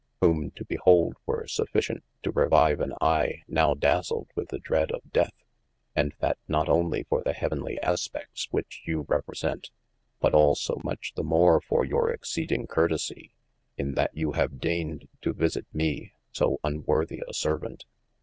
[0.19, 5.03] whome to behold, were sufficient to revive an eye now dazled with the dread of
[5.11, 5.35] death:
[5.79, 9.69] & that not onely for the heavenly aspefts whiche you represent,
[10.19, 13.29] but also much the more for your exceeding curtesie,
[13.77, 17.83] in that you have deigned to visit mee so unworthie a servaunt.